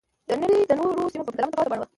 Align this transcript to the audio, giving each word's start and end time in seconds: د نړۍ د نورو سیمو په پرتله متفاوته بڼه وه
د 0.29 0.31
نړۍ 0.41 0.61
د 0.67 0.71
نورو 0.79 1.11
سیمو 1.13 1.25
په 1.27 1.31
پرتله 1.33 1.47
متفاوته 1.49 1.69
بڼه 1.71 1.79
وه 1.81 1.87